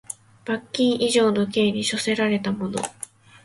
[0.43, 2.79] 罰金以上の刑に処せられた者